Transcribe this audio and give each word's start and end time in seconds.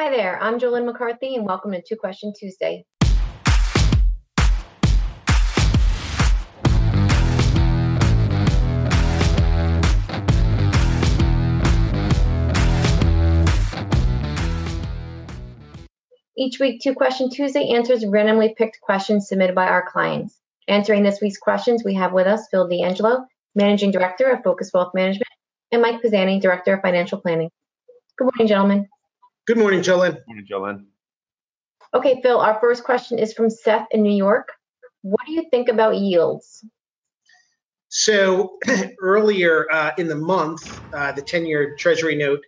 Hi 0.00 0.10
there, 0.10 0.40
I'm 0.40 0.60
Jolynn 0.60 0.84
McCarthy, 0.84 1.34
and 1.34 1.44
welcome 1.44 1.72
to 1.72 1.82
Two 1.82 1.96
Question 1.96 2.32
Tuesday. 2.32 2.84
Each 16.36 16.60
week, 16.60 16.80
Two 16.80 16.94
Question 16.94 17.28
Tuesday 17.28 17.70
answers 17.70 18.06
randomly 18.06 18.54
picked 18.56 18.80
questions 18.80 19.28
submitted 19.28 19.56
by 19.56 19.66
our 19.66 19.84
clients. 19.90 20.38
Answering 20.68 21.02
this 21.02 21.20
week's 21.20 21.38
questions, 21.38 21.82
we 21.84 21.94
have 21.94 22.12
with 22.12 22.28
us 22.28 22.46
Phil 22.52 22.68
D'Angelo, 22.68 23.26
Managing 23.56 23.90
Director 23.90 24.30
of 24.30 24.44
Focus 24.44 24.70
Wealth 24.72 24.94
Management, 24.94 25.26
and 25.72 25.82
Mike 25.82 26.00
Pisani, 26.00 26.38
Director 26.38 26.74
of 26.74 26.82
Financial 26.82 27.20
Planning. 27.20 27.50
Good 28.16 28.26
morning, 28.26 28.46
gentlemen. 28.46 28.88
Good 29.48 29.56
morning, 29.56 29.80
Jolynn. 29.80 30.12
Good 30.12 30.24
morning, 30.26 30.46
Jolynn. 30.46 30.84
Okay, 31.94 32.20
Phil, 32.22 32.38
our 32.38 32.60
first 32.60 32.84
question 32.84 33.18
is 33.18 33.32
from 33.32 33.48
Seth 33.48 33.86
in 33.92 34.02
New 34.02 34.14
York. 34.14 34.52
What 35.00 35.22
do 35.24 35.32
you 35.32 35.46
think 35.50 35.70
about 35.70 35.96
yields? 35.96 36.62
So 37.88 38.58
earlier 39.00 39.66
uh, 39.72 39.92
in 39.96 40.06
the 40.06 40.16
month, 40.16 40.60
uh, 40.94 41.12
the 41.12 41.22
10 41.22 41.46
year 41.46 41.76
Treasury 41.78 42.14
note 42.14 42.42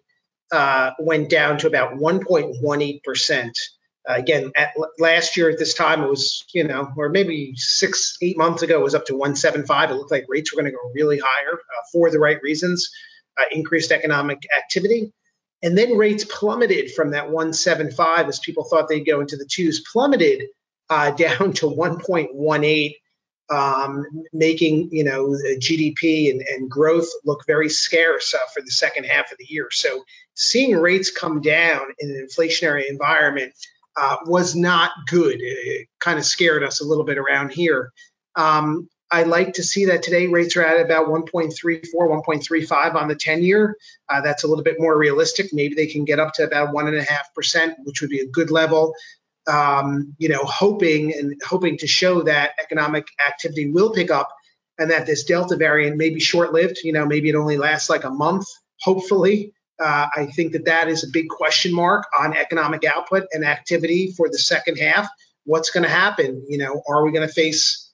uh, 0.53 0.91
went 0.99 1.31
down 1.31 1.57
to 1.61 1.69
about 1.69 1.95
1.18%. 1.95 3.51
Uh, 4.07 4.13
again, 4.13 4.53
at, 4.55 4.75
last 4.99 5.39
year 5.39 5.49
at 5.49 5.59
this 5.59 5.73
time, 5.73 6.03
it 6.03 6.09
was, 6.11 6.45
you 6.53 6.65
know, 6.65 6.93
or 6.99 7.09
maybe 7.09 7.55
six, 7.57 8.19
eight 8.21 8.37
months 8.37 8.61
ago, 8.61 8.79
it 8.79 8.85
was 8.85 8.95
up 8.95 9.07
to 9.07 9.15
175. 9.15 9.91
It 9.91 9.95
looked 9.95 10.11
like 10.11 10.27
rates 10.29 10.53
were 10.55 10.61
going 10.61 10.71
to 10.71 10.77
go 10.77 10.91
really 10.95 11.19
higher 11.19 11.55
uh, 11.55 11.83
for 11.93 12.11
the 12.11 12.19
right 12.19 12.43
reasons, 12.43 12.91
uh, 13.41 13.45
increased 13.51 13.91
economic 13.91 14.43
activity. 14.55 15.15
And 15.63 15.77
then 15.77 15.97
rates 15.97 16.25
plummeted 16.25 16.93
from 16.93 17.11
that 17.11 17.31
175 17.31 18.29
as 18.29 18.39
people 18.39 18.65
thought 18.65 18.89
they'd 18.89 19.01
go 19.05 19.21
into 19.21 19.37
the 19.37 19.49
twos, 19.51 19.81
plummeted 19.93 20.45
uh, 20.89 21.11
down 21.13 21.53
to 21.55 21.67
1.18, 21.67 22.95
um, 23.51 24.05
making 24.33 24.91
you 24.93 25.03
know 25.03 25.37
GDP 25.59 26.31
and, 26.31 26.41
and, 26.41 26.71
growth 26.71 27.09
look 27.25 27.45
very 27.49 27.69
scarce 27.69 28.33
uh, 28.33 28.39
for 28.55 28.61
the 28.61 28.71
second 28.71 29.07
half 29.07 29.33
of 29.33 29.39
the 29.39 29.47
year. 29.49 29.67
So 29.73 30.05
seeing 30.35 30.77
rates 30.77 31.11
come 31.11 31.41
down 31.41 31.83
in 31.99 32.11
an 32.11 32.29
inflationary 32.29 32.89
environment 32.89 33.53
uh, 34.01 34.19
was 34.25 34.55
not 34.55 34.93
good. 35.09 35.41
It, 35.41 35.43
it 35.43 35.89
kind 35.99 36.21
of 36.21 36.25
scared 36.25 36.63
us 36.63 36.81
a 36.81 36.85
little 36.85 37.03
bit 37.03 37.19
around 37.19 37.51
here. 37.51 37.93
Um, 38.37 38.89
I 39.11 39.25
like 39.25 39.55
to 39.55 39.63
see 39.63 39.87
that 39.87 40.03
today 40.03 40.29
rates 40.29 40.57
are 40.57 40.63
at 40.63 40.81
about 40.81 41.09
1.34, 41.09 41.85
1.35 41.93 42.95
on 42.95 43.09
the 43.09 43.17
10 43.17 43.43
year. 43.43 43.77
Uh, 44.09 44.21
that's 44.21 44.45
a 44.45 44.47
little 44.47 44.63
bit 44.63 44.77
more 44.79 44.97
realistic. 44.97 45.53
Maybe 45.53 45.75
they 45.75 45.89
can 45.89 46.05
get 46.05 46.21
up 46.21 46.35
to 46.35 46.45
about 46.45 46.73
one 46.73 46.87
and 46.87 46.97
a 46.97 47.03
half 47.03 47.35
percent, 47.35 47.77
which 47.83 48.01
would 48.01 48.11
be 48.11 48.21
a 48.21 48.27
good 48.27 48.51
level. 48.51 48.95
Um, 49.49 50.15
you 50.19 50.29
know, 50.29 50.45
hoping 50.45 51.13
and 51.13 51.41
hoping 51.45 51.79
to 51.79 51.89
show 51.89 52.23
that 52.23 52.53
economic 52.63 53.09
activity 53.27 53.71
will 53.71 53.93
pick 53.93 54.11
up 54.11 54.31
and 54.79 54.91
that 54.91 55.07
this 55.07 55.25
Delta 55.25 55.57
variant 55.57 55.97
may 55.97 56.11
be 56.11 56.21
short 56.21 56.53
lived. 56.53 56.79
You 56.85 56.93
know, 56.93 57.05
maybe 57.05 57.31
it 57.31 57.35
only 57.35 57.57
lasts 57.57 57.91
like 57.91 58.05
a 58.05 58.11
month, 58.11 58.47
hopefully. 58.81 59.55
Uh, 59.81 60.09
I 60.15 60.27
think 60.27 60.53
that 60.53 60.67
that 60.67 60.89
is 60.89 61.05
a 61.05 61.11
big 61.13 61.29
question 61.29 61.75
mark 61.75 62.05
on 62.19 62.37
economic 62.37 62.85
output 62.85 63.25
and 63.33 63.45
activity 63.45 64.13
for 64.17 64.29
the 64.29 64.39
second 64.39 64.77
half. 64.77 65.09
What's 65.45 65.71
going 65.71 65.85
to 65.85 65.91
happen? 65.91 66.45
You 66.49 66.59
know, 66.59 66.83
are 66.87 67.05
we 67.05 67.13
going 67.13 67.27
to 67.27 67.33
face 67.33 67.90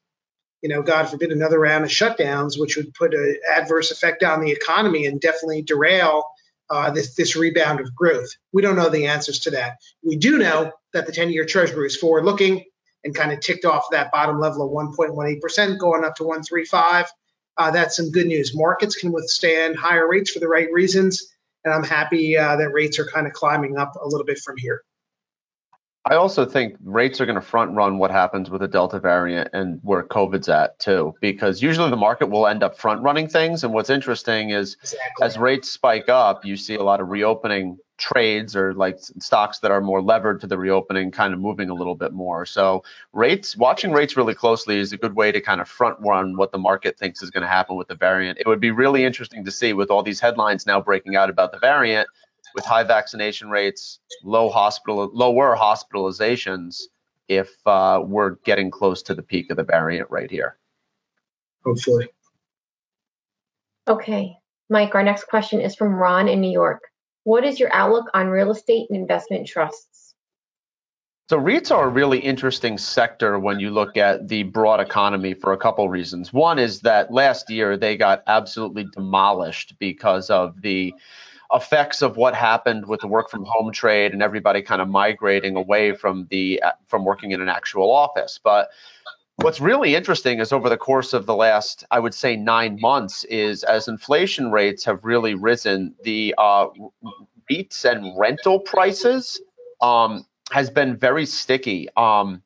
you 0.63 0.69
know, 0.69 0.83
God 0.83 1.09
forbid, 1.09 1.33
another 1.33 1.59
round 1.59 1.85
of 1.85 1.91
shutdowns, 1.91 2.59
which 2.59 2.77
would 2.77 2.95
put 2.95 3.15
an 3.15 3.39
adverse 3.55 3.91
effect 3.91 4.23
on 4.23 4.41
the 4.41 4.51
economy 4.51 5.07
and 5.07 5.21
definitely 5.21 5.63
derail 5.63 6.25
uh, 6.71 6.91
this, 6.91 7.15
this 7.15 7.37
rebound 7.37 7.81
of 7.81 7.95
growth. 7.95 8.29
We 8.53 8.63
don't 8.63 8.77
know 8.77 8.89
the 8.89 9.07
answers 9.07 9.41
to 9.41 9.51
that. 9.53 9.77
We 10.03 10.17
do 10.17 10.39
know 10.39 10.73
that 10.93 11.07
the 11.07 11.13
10 11.13 11.31
year 11.31 11.45
Treasury 11.45 11.87
is 11.87 11.97
forward 11.97 12.25
looking 12.25 12.65
and 13.05 13.15
kind 13.15 13.33
of 13.33 13.41
ticked 13.41 13.65
off 13.65 13.91
that 13.93 14.11
bottom 14.11 14.41
level 14.41 14.67
of 14.67 14.97
1.18%, 14.97 15.79
going 15.79 16.05
up 16.05 16.17
to 16.17 16.25
135. 16.25 17.07
Uh, 17.57 17.71
that's 17.71 17.97
some 17.97 18.11
good 18.11 18.27
news. 18.27 18.55
Markets 18.55 18.97
can 18.97 19.13
withstand 19.13 19.77
higher 19.77 20.07
rates 20.07 20.31
for 20.31 20.41
the 20.41 20.49
right 20.49 20.71
reasons, 20.73 21.33
and 21.65 21.73
I'm 21.73 21.85
happy 21.85 22.37
uh, 22.37 22.57
that 22.57 22.73
rates 22.73 22.99
are 22.99 23.07
kind 23.07 23.27
of 23.27 23.33
climbing 23.33 23.79
up 23.79 23.95
a 24.01 24.07
little 24.07 24.27
bit 24.27 24.39
from 24.39 24.57
here. 24.59 24.83
I 26.09 26.15
also 26.15 26.47
think 26.47 26.77
rates 26.85 27.21
are 27.21 27.27
going 27.27 27.35
to 27.35 27.45
front 27.45 27.75
run 27.75 27.99
what 27.99 28.13
happens 28.13 28.49
with 28.49 28.61
the 28.61 28.69
Delta 28.69 29.01
variant 29.01 29.51
and 29.53 29.81
where 29.83 30.05
COVID's 30.05 30.49
at 30.49 30.79
too, 30.79 31.15
because 31.21 31.61
usually 31.61 31.91
the 31.91 31.97
market 31.97 32.27
will 32.27 32.47
end 32.47 32.63
up 32.63 32.79
front 32.79 33.03
running 33.03 33.27
things. 33.27 33.65
And 33.65 33.75
what's 33.75 33.91
interesting 33.91 34.51
is 34.51 34.77
exactly. 34.83 35.27
as 35.27 35.37
rates 35.37 35.73
spike 35.73 36.09
up, 36.09 36.45
you 36.45 36.57
see 36.57 36.77
a 36.77 36.83
lot 36.85 37.01
of 37.01 37.09
reopening 37.09 37.79
trades 37.99 38.55
or 38.55 38.73
like 38.75 38.99
stocks 39.01 39.59
that 39.61 39.73
are 39.73 39.81
more 39.81 40.01
levered 40.01 40.41
to 40.43 40.47
the 40.47 40.57
reopening 40.57 41.11
kind 41.11 41.35
of 41.35 41.41
moving 41.41 41.71
a 41.71 41.75
little 41.75 41.97
bit 41.97 42.13
more. 42.13 42.47
So 42.47 42.85
rates, 43.13 43.57
watching 43.57 43.91
rates 43.91 44.17
really 44.17 44.35
closely 44.35 44.79
is 44.79 44.93
a 44.93 44.97
good 44.97 45.17
way 45.17 45.33
to 45.33 45.41
kind 45.41 45.61
of 45.61 45.69
front 45.69 45.97
run 46.01 46.37
what 46.37 46.53
the 46.53 46.59
market 46.59 46.97
thinks 46.97 47.21
is 47.21 47.31
going 47.31 47.43
to 47.43 47.49
happen 47.49 47.75
with 47.75 47.89
the 47.89 47.97
variant. 47.97 48.39
It 48.39 48.47
would 48.47 48.61
be 48.61 48.71
really 48.71 49.03
interesting 49.03 49.45
to 49.45 49.51
see 49.51 49.73
with 49.73 49.91
all 49.91 50.05
these 50.05 50.21
headlines 50.21 50.67
now 50.67 50.81
breaking 50.81 51.17
out 51.17 51.31
about 51.31 51.51
the 51.51 51.59
variant 51.59 52.07
with 52.57 52.65
high 52.65 52.83
vaccination 52.83 53.49
rates, 53.51 54.01
low 54.25 54.49
hospital, 54.49 55.09
lower 55.13 55.55
hospitalizations, 55.57 56.81
if 57.29 57.55
uh, 57.67 58.03
we're 58.05 58.37
getting 58.45 58.71
close 58.71 59.03
to 59.03 59.15
the 59.15 59.23
peak 59.23 59.51
of 59.51 59.59
the 59.59 59.63
variant 59.63 60.11
right 60.11 60.31
here. 60.31 60.57
Hopefully. 61.65 62.09
Okay, 63.87 64.37
Mike. 64.71 64.95
Our 64.95 65.03
next 65.03 65.25
question 65.25 65.61
is 65.61 65.77
from 65.77 65.95
Ron 65.95 66.29
in 66.29 66.41
New 66.41 66.51
York. 66.51 66.83
What 67.25 67.45
is 67.45 67.61
your 67.61 67.73
outlook 67.73 68.07
on 68.15 68.29
real 68.29 68.51
estate 68.51 68.87
and 68.89 68.99
investment 68.99 69.47
trusts? 69.47 70.15
So 71.29 71.39
REITs 71.41 71.73
are 71.73 71.87
a 71.87 71.91
really 71.91 72.21
interesting 72.21 72.79
sector 72.79 73.39
when 73.39 73.59
you 73.59 73.71
look 73.71 73.97
at 73.97 74.29
the 74.29 74.45
broad 74.45 74.79
economy 74.79 75.35
for 75.35 75.53
a 75.53 75.57
couple 75.57 75.89
reasons. 75.89 76.33
One 76.33 76.59
is 76.61 76.81
that 76.83 77.13
last 77.13 77.51
year 77.51 77.77
they 77.77 77.97
got 77.97 78.23
absolutely 78.29 78.87
demolished 78.95 79.75
because 79.81 80.31
of 80.31 80.63
the 80.63 80.95
effects 81.53 82.03
of 82.03 82.17
what 82.17 82.35
happened 82.35 82.87
with 82.87 83.01
the 83.01 83.07
work 83.07 83.31
from 83.31 83.45
home 83.45 83.73
trade 83.73 84.13
and 84.13 84.23
everybody 84.23 84.63
kind 84.63 84.83
of 84.83 84.89
migrating 84.89 85.57
away 85.57 85.93
from 85.93 86.27
the 86.31 86.63
from 86.87 87.05
working 87.05 87.31
in 87.31 87.41
an 87.41 87.49
actual 87.49 87.91
office 87.91 88.39
but 88.43 88.69
what's 89.37 89.61
really 89.61 89.95
interesting 89.95 90.41
is 90.41 90.53
over 90.53 90.69
the 90.69 90.77
course 90.77 91.13
of 91.13 91.27
the 91.27 91.35
last 91.35 91.85
i 91.91 91.99
would 91.99 92.15
say 92.15 92.37
nine 92.37 92.79
months 92.81 93.25
is 93.25 93.63
as 93.65 93.87
inflation 93.89 94.51
rates 94.51 94.85
have 94.85 95.05
really 95.05 95.35
risen 95.35 95.95
the 96.05 96.35
uh, 96.39 96.67
and 97.85 98.19
rental 98.19 98.59
prices 98.59 99.41
um, 99.81 100.27
has 100.51 100.69
been 100.69 100.97
very 100.97 101.27
sticky 101.27 101.89
um, 101.97 102.43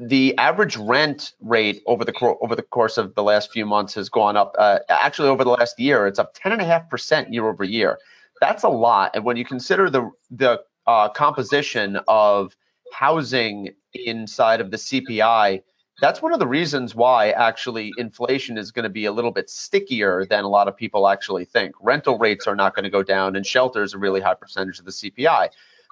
the 0.00 0.36
average 0.38 0.78
rent 0.78 1.34
rate 1.40 1.82
over 1.86 2.06
the 2.06 2.36
over 2.40 2.56
the 2.56 2.62
course 2.62 2.96
of 2.96 3.14
the 3.14 3.22
last 3.22 3.52
few 3.52 3.66
months 3.66 3.92
has 3.94 4.08
gone 4.08 4.34
up. 4.34 4.56
Uh, 4.58 4.78
actually, 4.88 5.28
over 5.28 5.44
the 5.44 5.50
last 5.50 5.78
year, 5.78 6.06
it's 6.06 6.18
up 6.18 6.34
10.5 6.34 6.88
percent 6.88 7.32
year 7.32 7.46
over 7.46 7.64
year. 7.64 7.98
That's 8.40 8.62
a 8.62 8.68
lot, 8.68 9.10
and 9.14 9.24
when 9.24 9.36
you 9.36 9.44
consider 9.44 9.90
the 9.90 10.10
the 10.30 10.62
uh, 10.86 11.10
composition 11.10 12.00
of 12.08 12.56
housing 12.94 13.68
inside 13.92 14.62
of 14.62 14.70
the 14.70 14.78
CPI, 14.78 15.62
that's 16.00 16.22
one 16.22 16.32
of 16.32 16.38
the 16.38 16.46
reasons 16.46 16.94
why 16.94 17.30
actually 17.32 17.92
inflation 17.98 18.56
is 18.56 18.72
going 18.72 18.84
to 18.84 18.88
be 18.88 19.04
a 19.04 19.12
little 19.12 19.30
bit 19.30 19.50
stickier 19.50 20.24
than 20.24 20.44
a 20.44 20.48
lot 20.48 20.66
of 20.66 20.74
people 20.74 21.08
actually 21.08 21.44
think. 21.44 21.74
Rental 21.78 22.18
rates 22.18 22.46
are 22.46 22.56
not 22.56 22.74
going 22.74 22.84
to 22.84 22.90
go 22.90 23.02
down, 23.02 23.36
and 23.36 23.44
shelter 23.44 23.82
is 23.82 23.92
a 23.92 23.98
really 23.98 24.22
high 24.22 24.34
percentage 24.34 24.78
of 24.78 24.86
the 24.86 24.92
CPI. 24.92 25.50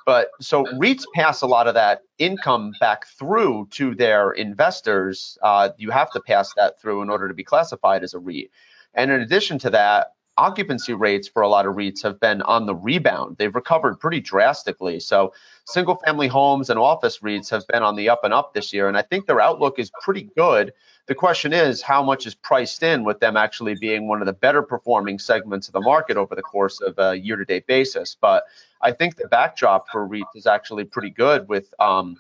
But 0.09 0.31
so 0.41 0.65
REITs 0.65 1.05
pass 1.15 1.43
a 1.43 1.47
lot 1.47 1.69
of 1.69 1.75
that 1.75 2.01
income 2.17 2.73
back 2.81 3.07
through 3.09 3.69
to 3.73 3.95
their 3.95 4.31
investors. 4.31 5.37
Uh, 5.43 5.69
you 5.77 5.91
have 5.91 6.11
to 6.13 6.21
pass 6.21 6.51
that 6.55 6.81
through 6.81 7.03
in 7.03 7.11
order 7.11 7.29
to 7.29 7.35
be 7.35 7.45
classified 7.45 8.03
as 8.03 8.15
a 8.15 8.19
REIT. 8.19 8.51
And 8.95 9.11
in 9.11 9.21
addition 9.21 9.59
to 9.59 9.69
that, 9.69 10.15
occupancy 10.39 10.95
rates 10.95 11.29
for 11.29 11.43
a 11.43 11.49
lot 11.49 11.67
of 11.67 11.75
REITs 11.75 12.03
have 12.03 12.19
been 12.21 12.41
on 12.43 12.65
the 12.65 12.75
rebound. 12.75 13.37
They've 13.37 13.55
recovered 13.55 14.01
pretty 14.01 14.21
drastically. 14.21 15.01
So 15.01 15.35
single 15.67 15.97
family 15.97 16.29
homes 16.29 16.71
and 16.71 16.79
office 16.79 17.19
REITs 17.19 17.51
have 17.51 17.67
been 17.67 17.83
on 17.83 17.97
the 17.97 18.09
up 18.09 18.25
and 18.25 18.33
up 18.33 18.55
this 18.55 18.73
year. 18.73 18.89
And 18.89 18.97
I 18.97 19.03
think 19.03 19.27
their 19.27 19.41
outlook 19.41 19.79
is 19.79 19.91
pretty 20.01 20.31
good. 20.37 20.73
The 21.07 21.15
question 21.15 21.53
is 21.53 21.83
how 21.83 22.03
much 22.03 22.27
is 22.27 22.35
priced 22.35 22.83
in 22.83 23.05
with 23.05 23.19
them 23.19 23.37
actually 23.37 23.75
being 23.75 24.09
one 24.09 24.23
of 24.23 24.27
the 24.27 24.33
better 24.33 24.63
performing 24.63 25.19
segments 25.19 25.67
of 25.67 25.73
the 25.73 25.81
market 25.81 26.17
over 26.17 26.35
the 26.35 26.43
course 26.43 26.81
of 26.81 26.99
a 26.99 27.17
year 27.17 27.37
to 27.37 27.45
date 27.45 27.67
basis. 27.67 28.17
But 28.21 28.45
I 28.81 28.93
think 28.93 29.17
the 29.17 29.27
backdrop 29.29 29.89
for 29.91 30.07
REITs 30.07 30.37
is 30.37 30.47
actually 30.47 30.85
pretty 30.85 31.11
good 31.11 31.49
with 31.49 31.75
um, 31.81 32.17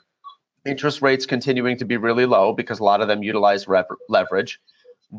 interest 0.66 1.02
rates 1.02 1.26
continuing 1.26 1.76
to 1.78 1.84
be 1.84 1.96
really 1.96 2.26
low 2.26 2.52
because 2.52 2.80
a 2.80 2.84
lot 2.84 3.00
of 3.00 3.08
them 3.08 3.22
utilize 3.22 3.66
leverage, 4.08 4.60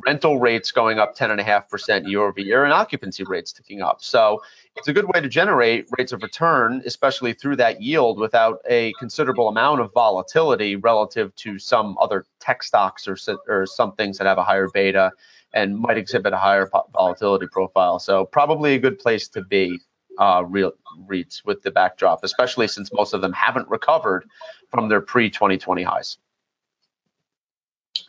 rental 0.05 0.39
rates 0.39 0.71
going 0.71 0.99
up 0.99 1.17
10.5% 1.17 2.07
year 2.07 2.21
over 2.21 2.39
year, 2.39 2.63
and 2.63 2.73
occupancy 2.73 3.23
rates 3.23 3.51
ticking 3.51 3.81
up. 3.81 4.01
So 4.01 4.41
it's 4.75 4.87
a 4.87 4.93
good 4.93 5.05
way 5.05 5.19
to 5.19 5.27
generate 5.27 5.87
rates 5.97 6.11
of 6.11 6.21
return, 6.21 6.81
especially 6.85 7.33
through 7.33 7.55
that 7.57 7.81
yield 7.81 8.19
without 8.19 8.59
a 8.69 8.93
considerable 8.99 9.49
amount 9.49 9.81
of 9.81 9.91
volatility 9.93 10.75
relative 10.75 11.35
to 11.37 11.57
some 11.57 11.97
other 11.99 12.25
tech 12.39 12.61
stocks 12.61 13.07
or, 13.07 13.17
or 13.47 13.65
some 13.65 13.93
things 13.93 14.17
that 14.19 14.27
have 14.27 14.37
a 14.37 14.43
higher 14.43 14.67
beta 14.73 15.11
and 15.53 15.77
might 15.77 15.97
exhibit 15.97 16.33
a 16.33 16.37
higher 16.37 16.69
volatility 16.93 17.47
profile. 17.47 17.97
So 17.97 18.25
probably 18.25 18.75
a 18.75 18.79
good 18.79 18.99
place 18.99 19.27
to 19.29 19.43
be 19.43 19.79
uh, 20.19 20.43
real 20.45 20.73
REITs 21.07 21.43
with 21.45 21.63
the 21.63 21.71
backdrop, 21.71 22.23
especially 22.23 22.67
since 22.67 22.93
most 22.93 23.13
of 23.13 23.21
them 23.21 23.33
haven't 23.33 23.67
recovered 23.69 24.25
from 24.69 24.89
their 24.89 25.01
pre 25.01 25.29
2020 25.29 25.81
highs. 25.81 26.17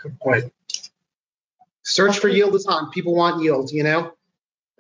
Good 0.03 0.19
point. 0.21 0.53
Search 1.91 2.19
for 2.21 2.29
yield 2.29 2.55
is 2.55 2.67
on. 2.67 2.91
People 2.93 3.15
want 3.17 3.43
yield, 3.43 3.71
you 3.73 3.83
know? 3.85 4.13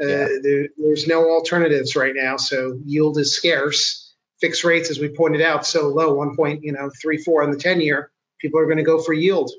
Uh, 0.02 0.06
Yeah. 0.06 0.28
there, 0.42 0.68
there's 0.78 1.06
no 1.08 1.30
alternatives 1.30 1.96
right 1.96 2.14
now, 2.14 2.36
so 2.36 2.78
yield 2.84 3.18
is 3.18 3.34
scarce. 3.36 4.14
Fixed 4.40 4.64
rates, 4.64 4.90
as 4.90 4.98
we 4.98 5.08
pointed 5.10 5.42
out, 5.42 5.66
so 5.66 5.88
low, 5.88 6.14
one 6.14 6.36
point, 6.36 6.64
you 6.64 6.72
know, 6.72 6.90
three, 7.02 7.18
four 7.18 7.42
on 7.42 7.50
the 7.50 7.58
10 7.58 7.80
year. 7.82 8.10
People 8.40 8.60
are 8.60 8.66
going 8.66 8.78
to 8.78 8.84
go 8.84 9.02
for 9.02 9.12
yield. 9.12 9.50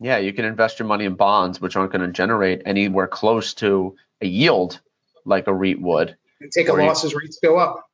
Yeah, 0.00 0.18
you 0.18 0.32
can 0.32 0.44
invest 0.44 0.78
your 0.78 0.88
money 0.88 1.04
in 1.06 1.14
bonds, 1.16 1.60
which 1.60 1.76
aren't 1.76 1.92
going 1.92 2.06
to 2.06 2.12
generate 2.12 2.62
anywhere 2.66 3.08
close 3.08 3.54
to 3.54 3.96
a 4.20 4.26
yield 4.26 4.80
like 5.24 5.46
a 5.48 5.54
REIT 5.54 5.80
would. 5.80 6.16
And 6.40 6.52
Take 6.52 6.68
a 6.68 6.72
Or 6.72 6.80
you- 6.80 6.86
loss 6.86 7.04
as 7.04 7.14
rates 7.14 7.38
go 7.42 7.58
up. 7.58 7.84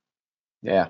Yeah. 0.62 0.88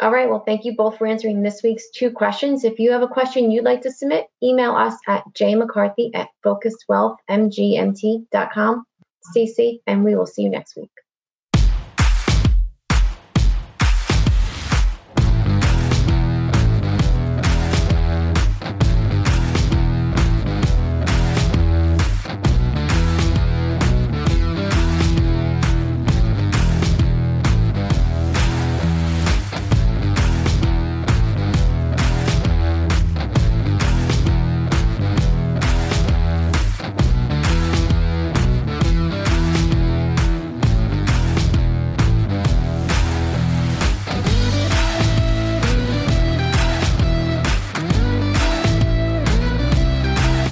All 0.00 0.12
right. 0.12 0.28
Well, 0.28 0.44
thank 0.46 0.64
you 0.64 0.76
both 0.76 0.98
for 0.98 1.08
answering 1.08 1.42
this 1.42 1.60
week's 1.62 1.90
two 1.90 2.12
questions. 2.12 2.64
If 2.64 2.78
you 2.78 2.92
have 2.92 3.02
a 3.02 3.08
question 3.08 3.50
you'd 3.50 3.64
like 3.64 3.82
to 3.82 3.90
submit, 3.90 4.26
email 4.42 4.76
us 4.76 4.94
at 5.08 5.24
jmccarthy 5.34 6.10
at 6.14 6.28
focusedwealthmgmt.com. 6.44 8.84
Stacey, 9.22 9.82
and 9.86 10.04
we 10.04 10.14
will 10.14 10.26
see 10.26 10.42
you 10.42 10.50
next 10.50 10.76
week. 10.76 10.90